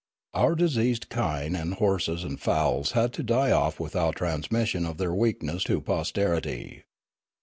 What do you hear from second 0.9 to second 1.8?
kine and